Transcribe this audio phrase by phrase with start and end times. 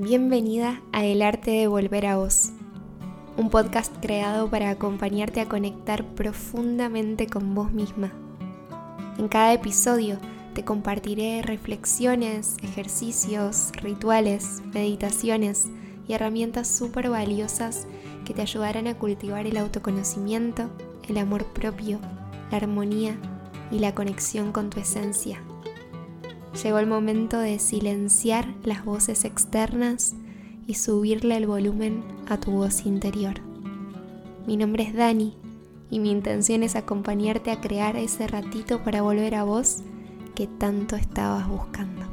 [0.00, 2.50] Bienvenida a El arte de volver a vos,
[3.36, 8.12] un podcast creado para acompañarte a conectar profundamente con vos misma.
[9.18, 10.20] En cada episodio
[10.54, 15.66] te compartiré reflexiones, ejercicios, rituales, meditaciones
[16.06, 17.88] y herramientas súper valiosas
[18.24, 20.70] que te ayudarán a cultivar el autoconocimiento,
[21.08, 21.98] el amor propio,
[22.52, 23.16] la armonía
[23.72, 25.42] y la conexión con tu esencia.
[26.62, 30.14] Llegó el momento de silenciar las voces externas
[30.66, 33.40] y subirle el volumen a tu voz interior.
[34.46, 35.36] Mi nombre es Dani
[35.90, 39.78] y mi intención es acompañarte a crear ese ratito para volver a vos
[40.34, 42.06] que tanto estabas buscando.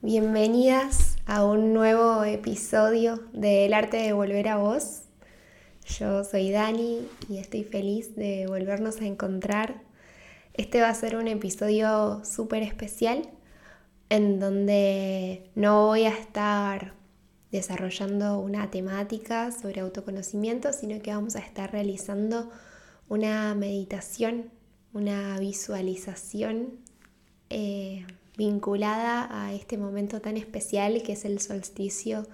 [0.00, 5.01] Bienvenidas a un nuevo episodio de El arte de volver a vos.
[5.84, 9.82] Yo soy Dani y estoy feliz de volvernos a encontrar.
[10.54, 13.28] Este va a ser un episodio súper especial
[14.08, 16.94] en donde no voy a estar
[17.50, 22.48] desarrollando una temática sobre autoconocimiento, sino que vamos a estar realizando
[23.08, 24.50] una meditación,
[24.92, 26.78] una visualización
[27.50, 28.06] eh,
[28.38, 32.26] vinculada a este momento tan especial que es el solsticio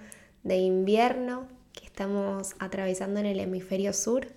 [0.43, 4.27] de invierno que estamos atravesando en el hemisferio sur.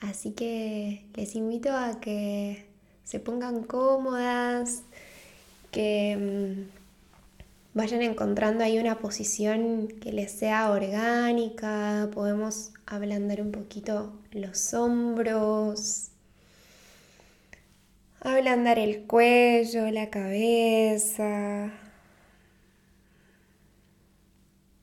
[0.00, 2.66] Así que les invito a que
[3.04, 4.82] se pongan cómodas,
[5.70, 14.12] que mm, vayan encontrando ahí una posición que les sea orgánica, podemos ablandar un poquito
[14.30, 16.08] los hombros,
[18.20, 21.72] ablandar el cuello, la cabeza,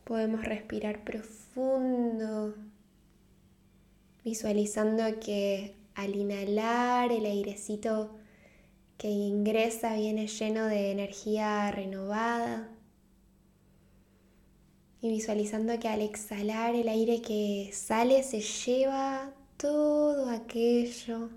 [0.06, 2.54] Podemos respirar profundo,
[4.24, 8.16] visualizando que al inhalar el airecito
[9.00, 12.70] que ingresa viene lleno de energía renovada.
[15.02, 21.32] Y visualizando que al exhalar el aire que sale se lleva todo aquello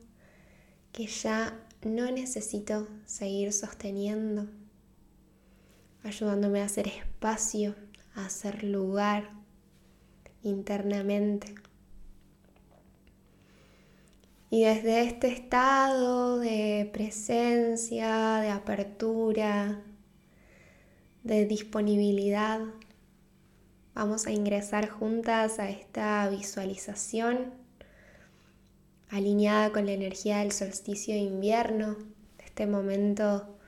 [0.93, 4.47] que ya no necesito seguir sosteniendo,
[6.03, 7.75] ayudándome a hacer espacio
[8.27, 9.31] hacer lugar
[10.43, 11.55] internamente.
[14.51, 19.83] Y desde este estado de presencia, de apertura,
[21.23, 22.61] de disponibilidad,
[23.95, 27.53] vamos a ingresar juntas a esta visualización
[29.11, 31.97] alineada con la energía del solsticio de invierno,
[32.39, 33.59] este momento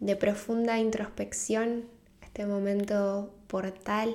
[0.00, 1.84] de profunda introspección,
[2.22, 4.14] este momento portal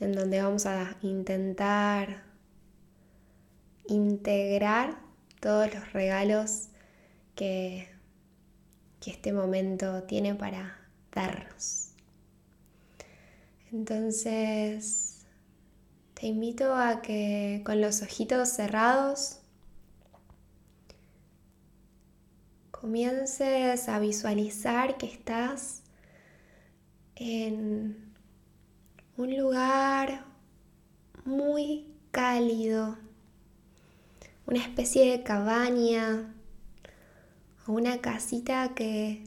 [0.00, 2.22] en donde vamos a intentar
[3.88, 4.98] integrar
[5.40, 6.68] todos los regalos
[7.34, 7.88] que,
[9.00, 10.78] que este momento tiene para
[11.12, 11.92] darnos.
[13.72, 15.26] Entonces,
[16.14, 19.37] te invito a que con los ojitos cerrados
[22.80, 25.82] comiences a visualizar que estás
[27.16, 28.14] en
[29.16, 30.24] un lugar
[31.24, 32.96] muy cálido,
[34.46, 36.36] una especie de cabaña
[37.66, 39.24] o una casita que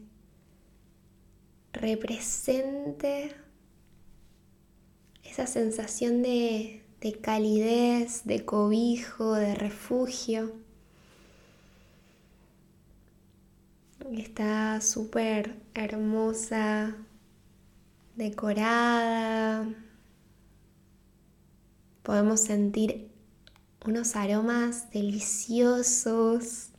[1.73, 3.35] represente
[5.23, 10.60] esa sensación de, de calidez, de cobijo, de refugio.
[14.11, 16.97] Está súper hermosa,
[18.17, 19.73] decorada.
[22.03, 23.09] Podemos sentir
[23.85, 26.71] unos aromas deliciosos,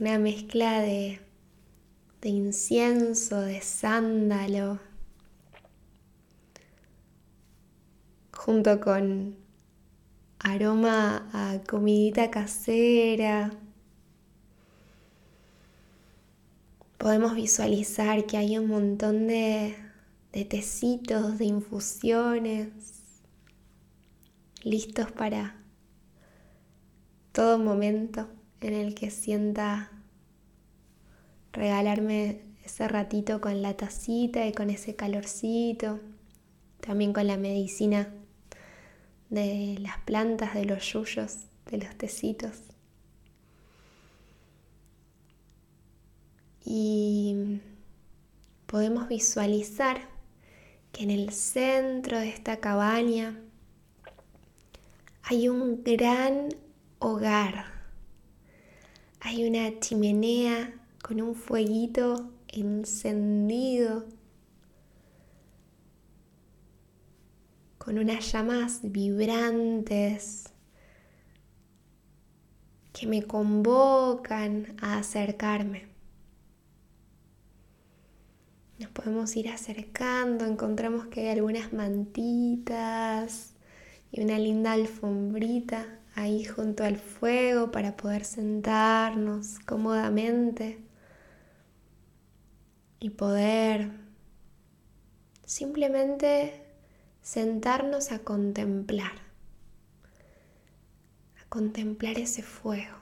[0.00, 1.20] una mezcla de,
[2.20, 4.80] de incienso, de sándalo,
[8.32, 9.36] junto con
[10.40, 13.52] aroma a comidita casera.
[17.02, 19.74] Podemos visualizar que hay un montón de,
[20.32, 22.68] de tecitos, de infusiones,
[24.62, 25.56] listos para
[27.32, 28.28] todo momento
[28.60, 29.90] en el que sienta
[31.52, 35.98] regalarme ese ratito con la tacita y con ese calorcito,
[36.80, 38.14] también con la medicina
[39.28, 41.38] de las plantas, de los yuyos,
[41.68, 42.71] de los tecitos.
[46.64, 47.60] Y
[48.66, 50.08] podemos visualizar
[50.92, 53.38] que en el centro de esta cabaña
[55.22, 56.48] hay un gran
[56.98, 57.66] hogar,
[59.20, 64.06] hay una chimenea con un fueguito encendido,
[67.78, 70.52] con unas llamas vibrantes
[72.92, 75.91] que me convocan a acercarme.
[78.82, 83.54] Nos podemos ir acercando, encontramos que hay algunas mantitas
[84.10, 90.80] y una linda alfombrita ahí junto al fuego para poder sentarnos cómodamente
[92.98, 93.92] y poder
[95.46, 96.64] simplemente
[97.20, 99.12] sentarnos a contemplar,
[101.40, 102.96] a contemplar ese fuego.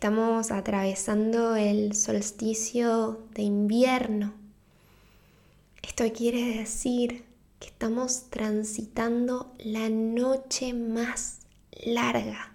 [0.00, 4.32] Estamos atravesando el solsticio de invierno.
[5.82, 7.26] Esto quiere decir
[7.58, 11.40] que estamos transitando la noche más
[11.84, 12.54] larga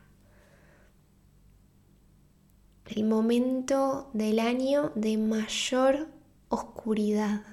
[2.88, 6.08] el momento del año de mayor
[6.50, 7.44] oscuridad.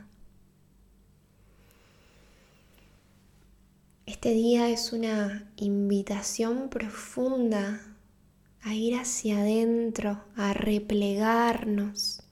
[4.06, 7.91] Este día es una invitación profunda
[8.62, 12.22] a ir hacia adentro, a replegarnos,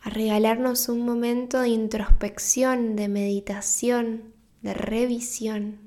[0.00, 4.32] a regalarnos un momento de introspección, de meditación,
[4.62, 5.80] de revisión.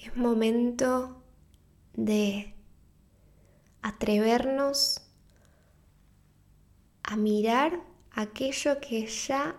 [0.00, 1.20] Es momento
[1.94, 2.54] de
[3.82, 5.02] atrevernos
[7.02, 7.80] a mirar
[8.12, 9.56] aquello que ya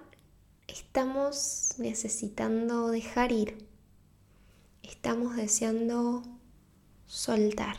[0.67, 3.72] estamos necesitando dejar ir,
[5.03, 6.23] estamos deseando
[7.07, 7.75] soltar.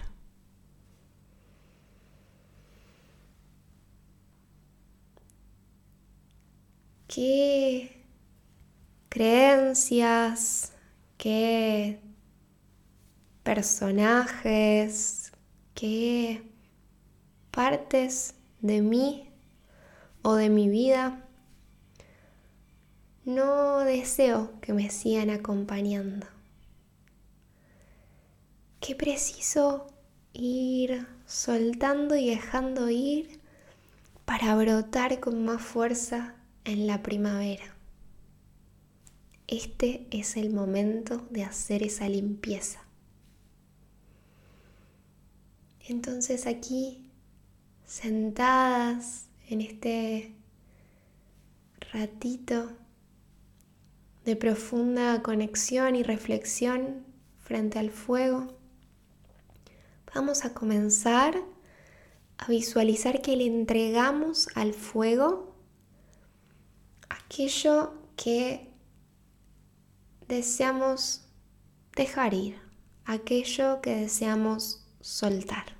[7.08, 8.04] ¿Qué
[9.08, 10.74] creencias,
[11.16, 11.98] qué
[13.42, 15.32] personajes,
[15.72, 16.42] qué
[17.50, 19.32] partes de mí
[20.20, 21.26] o de mi vida
[23.24, 26.33] no deseo que me sigan acompañando.
[28.86, 29.86] Qué preciso
[30.34, 33.40] ir soltando y dejando ir
[34.26, 36.34] para brotar con más fuerza
[36.66, 37.64] en la primavera.
[39.46, 42.84] Este es el momento de hacer esa limpieza.
[45.88, 47.10] Entonces aquí,
[47.86, 50.34] sentadas en este
[51.90, 52.70] ratito
[54.26, 57.02] de profunda conexión y reflexión
[57.38, 58.62] frente al fuego,
[60.14, 61.34] vamos a comenzar
[62.38, 65.54] a visualizar que le entregamos al fuego
[67.08, 68.72] aquello que
[70.28, 71.26] deseamos
[71.96, 72.58] dejar ir,
[73.04, 75.76] aquello que deseamos soltar.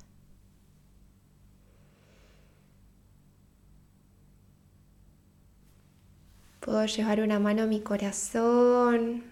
[6.60, 9.24] Puedo llevar una mano a mi corazón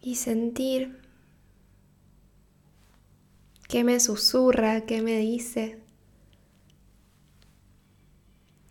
[0.00, 1.05] y sentir
[3.68, 5.78] qué me susurra, qué me dice,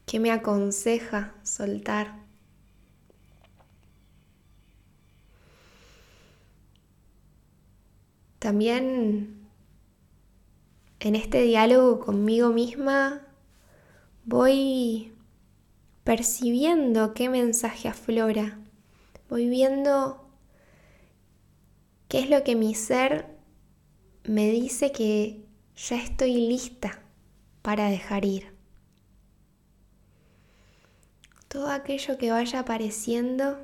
[0.06, 2.24] qué me aconseja soltar.
[8.40, 9.48] También
[11.00, 13.22] en este diálogo conmigo misma
[14.24, 15.14] voy
[16.04, 18.60] percibiendo qué mensaje aflora,
[19.30, 20.30] voy viendo
[22.08, 23.35] qué es lo que mi ser
[24.28, 27.02] me dice que ya estoy lista
[27.62, 28.54] para dejar ir.
[31.48, 33.58] Todo aquello que vaya apareciendo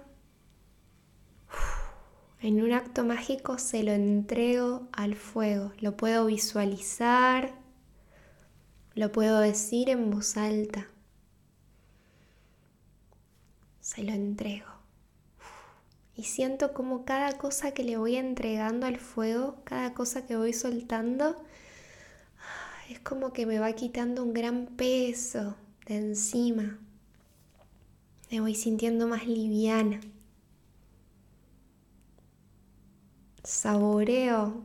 [2.41, 7.53] en un acto mágico se lo entrego al fuego, lo puedo visualizar,
[8.95, 10.87] lo puedo decir en voz alta.
[13.79, 14.80] Se lo entrego.
[16.15, 20.53] Y siento como cada cosa que le voy entregando al fuego, cada cosa que voy
[20.53, 21.41] soltando,
[22.89, 26.77] es como que me va quitando un gran peso de encima.
[28.29, 29.99] Me voy sintiendo más liviana.
[33.43, 34.63] saboreo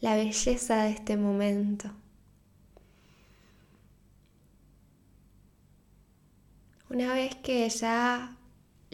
[0.00, 1.90] la belleza de este momento.
[6.90, 8.36] Una vez que ya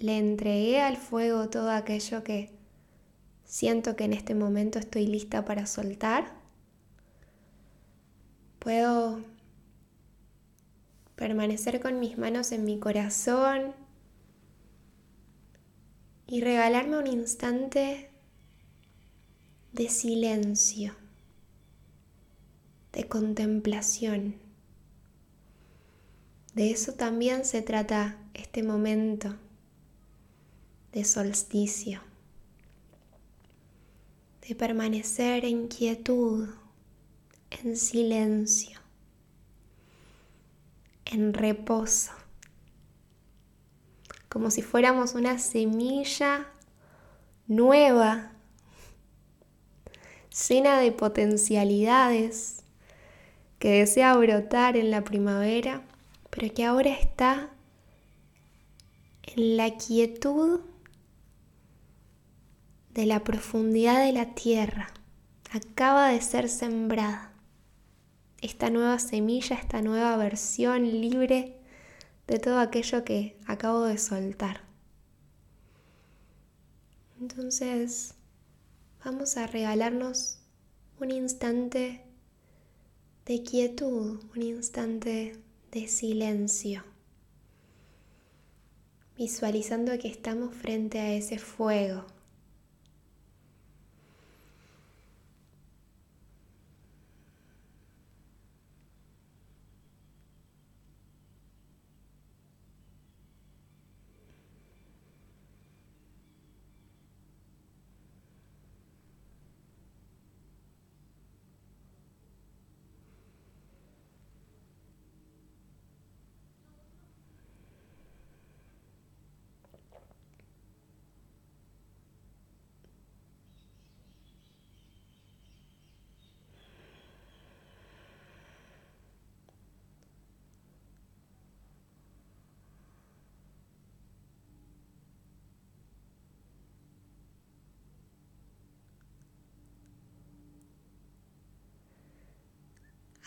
[0.01, 2.51] le entregué al fuego todo aquello que
[3.45, 6.33] siento que en este momento estoy lista para soltar,
[8.59, 9.21] puedo
[11.17, 13.75] permanecer con mis manos en mi corazón
[16.27, 18.11] y regalarme un instante
[19.73, 20.95] de silencio,
[22.93, 24.37] de contemplación.
[26.55, 29.37] De eso también se trata este momento
[30.93, 32.01] de solsticio,
[34.47, 36.49] de permanecer en quietud,
[37.51, 38.81] en silencio,
[41.05, 42.13] en reposo,
[44.29, 46.49] como si fuéramos una semilla
[47.47, 48.33] nueva,
[50.49, 52.65] llena de potencialidades,
[53.59, 55.83] que desea brotar en la primavera,
[56.31, 57.51] pero que ahora está
[59.23, 60.61] en la quietud
[62.95, 64.93] de la profundidad de la tierra.
[65.53, 67.33] Acaba de ser sembrada
[68.41, 71.59] esta nueva semilla, esta nueva versión libre
[72.27, 74.63] de todo aquello que acabo de soltar.
[77.21, 78.15] Entonces,
[79.05, 80.39] vamos a regalarnos
[81.01, 82.03] un instante
[83.27, 85.39] de quietud, un instante
[85.71, 86.83] de silencio,
[89.17, 92.07] visualizando que estamos frente a ese fuego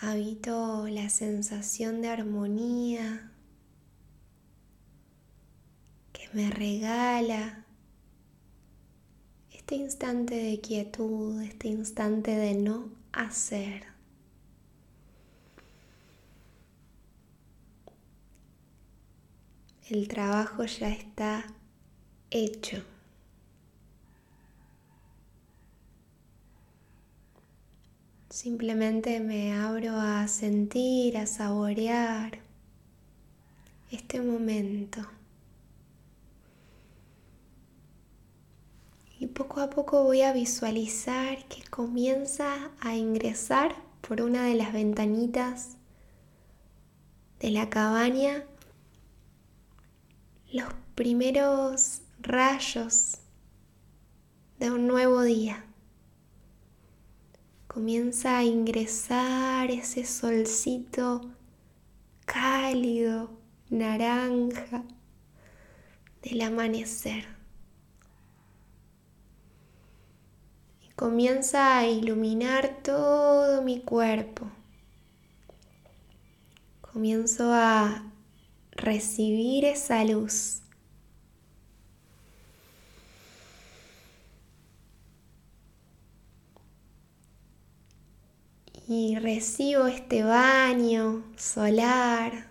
[0.04, 3.32] habito la sensación de armonía
[6.12, 7.64] que me regala
[9.50, 13.86] este instante de quietud, este instante de no hacer.
[19.90, 21.46] El trabajo ya está
[22.30, 22.84] hecho.
[28.34, 32.40] Simplemente me abro a sentir, a saborear
[33.92, 35.02] este momento.
[39.20, 44.74] Y poco a poco voy a visualizar que comienza a ingresar por una de las
[44.74, 45.78] ventanitas
[47.40, 48.46] de la cabaña
[50.52, 53.20] los primeros rayos
[54.58, 55.64] de un nuevo día
[57.74, 61.22] comienza a ingresar ese solcito
[62.24, 63.32] cálido,
[63.72, 64.84] naranja
[66.22, 67.26] del amanecer.
[70.84, 74.46] Y comienza a iluminar todo mi cuerpo.
[76.82, 78.04] Comienzo a
[78.72, 80.63] recibir esa luz.
[88.88, 92.48] Y recibo este baño solar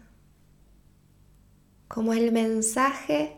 [1.88, 3.36] como el mensaje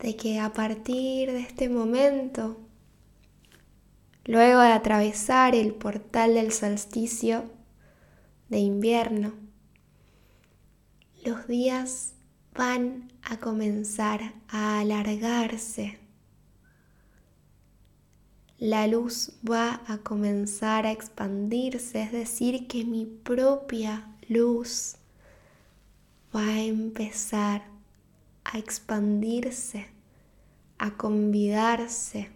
[0.00, 2.58] de que a partir de este momento,
[4.24, 7.44] luego de atravesar el portal del solsticio
[8.48, 9.34] de invierno,
[11.24, 12.14] los días
[12.54, 16.07] van a comenzar a alargarse
[18.58, 24.96] la luz va a comenzar a expandirse, es decir, que mi propia luz
[26.34, 27.62] va a empezar
[28.44, 29.86] a expandirse,
[30.78, 32.30] a convidarse,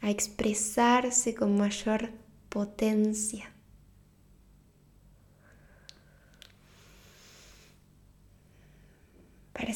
[0.00, 2.12] a expresarse con mayor
[2.48, 3.55] potencia.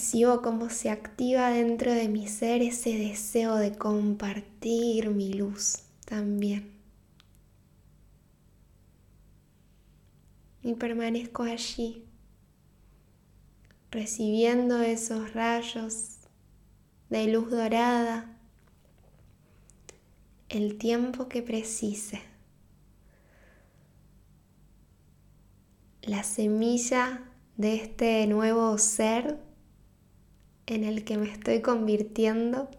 [0.00, 6.72] Percibo cómo se activa dentro de mi ser ese deseo de compartir mi luz también.
[10.62, 12.06] Y permanezco allí,
[13.90, 16.16] recibiendo esos rayos
[17.10, 18.38] de luz dorada
[20.48, 22.22] el tiempo que precise.
[26.00, 27.22] La semilla
[27.58, 29.49] de este nuevo ser
[30.70, 32.70] en el que me estoy convirtiendo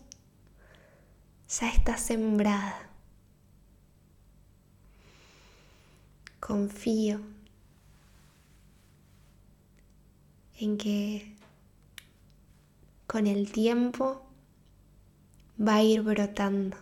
[1.50, 2.90] ya está sembrada.
[6.40, 7.20] Confío
[10.58, 11.36] en que
[13.08, 14.26] con el tiempo
[15.60, 16.78] va a ir brotando.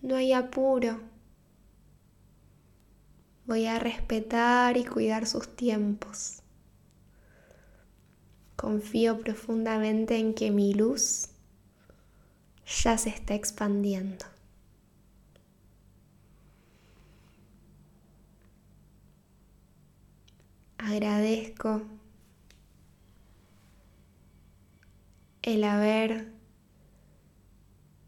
[0.00, 1.00] No hay apuro.
[3.46, 6.42] Voy a respetar y cuidar sus tiempos.
[8.58, 11.28] Confío profundamente en que mi luz
[12.66, 14.24] ya se está expandiendo.
[20.76, 21.82] Agradezco
[25.42, 26.32] el haber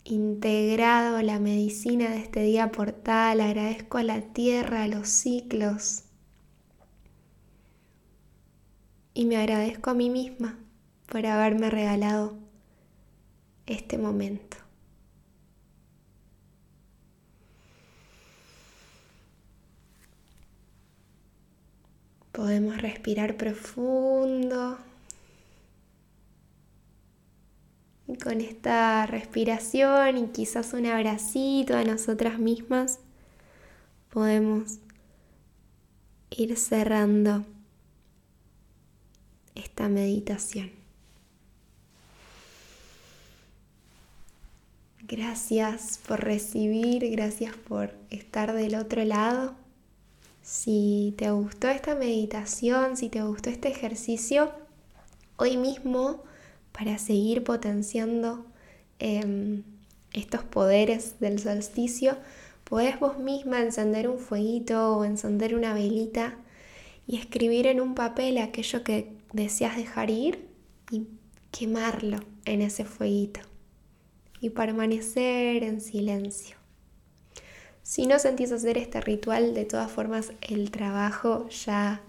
[0.02, 6.10] integrado la medicina de este día portal, agradezco a la tierra, a los ciclos
[9.14, 10.59] y me agradezco a mí misma
[11.07, 12.35] por haberme regalado
[13.67, 14.57] este momento.
[22.33, 24.79] Podemos respirar profundo.
[28.07, 32.99] Y con esta respiración y quizás un abracito a nosotras mismas,
[34.11, 34.79] podemos
[36.31, 37.45] ir cerrando
[39.54, 40.71] esta meditación.
[45.02, 49.57] Gracias por recibir, gracias por estar del otro lado.
[50.40, 54.52] Si te gustó esta meditación, si te gustó este ejercicio,
[55.37, 56.23] hoy mismo
[56.71, 58.47] para seguir potenciando
[59.00, 59.64] em,
[60.12, 62.16] estos poderes del solsticio,
[62.62, 66.37] podés vos misma encender un fueguito o encender una velita
[67.09, 70.49] y escribir en un papel aquello que deseas dejar ir
[70.90, 71.06] y
[71.50, 73.40] quemarlo en ese fueguito
[74.40, 76.57] y permanecer en silencio.
[77.83, 82.00] Si no sentís hacer este ritual, de todas formas el trabajo ya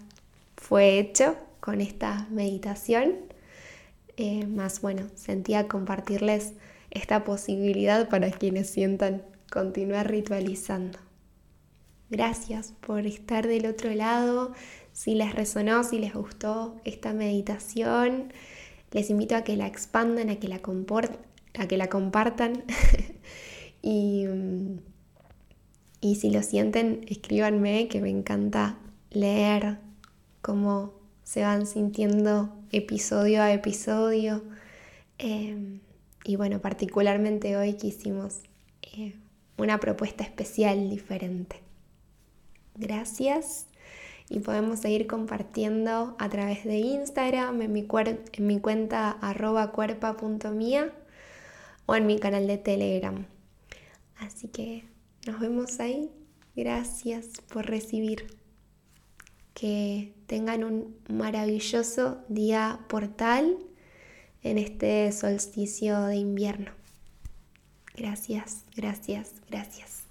[0.56, 3.14] fue hecho con esta meditación.
[4.16, 6.52] Eh, más bueno, sentía compartirles
[6.90, 10.98] esta posibilidad para quienes sientan continuar ritualizando.
[12.10, 14.52] Gracias por estar del otro lado.
[14.92, 18.32] Si les resonó, si les gustó esta meditación,
[18.90, 20.60] les invito a que la expandan, a que la,
[21.58, 22.64] a que la compartan.
[23.82, 24.26] y,
[26.00, 28.78] y si lo sienten, escríbanme, que me encanta
[29.10, 29.78] leer
[30.42, 30.92] cómo
[31.24, 34.42] se van sintiendo episodio a episodio.
[35.16, 35.80] Em,
[36.24, 38.40] y bueno, particularmente hoy que hicimos
[38.82, 39.14] eh,
[39.56, 41.60] una propuesta especial diferente.
[42.74, 43.66] Gracias
[44.32, 47.86] y podemos seguir compartiendo a través de Instagram, en mi,
[48.32, 50.90] en mi cuenta arroba cuerpa.mía
[51.84, 53.26] o en mi canal de Telegram.
[54.16, 54.84] Así que
[55.26, 56.10] nos vemos ahí.
[56.56, 58.38] Gracias por recibir.
[59.52, 63.58] Que tengan un maravilloso día portal
[64.42, 66.72] en este solsticio de invierno.
[67.94, 70.01] Gracias, gracias, gracias.